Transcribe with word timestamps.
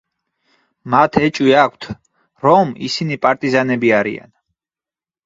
მათ 0.93 1.17
ეჭვი 1.27 1.53
აქვთ, 1.63 1.85
რომ 2.45 2.71
ისინი 2.87 3.19
პარტიზანები 3.27 3.93
არიან. 3.99 4.33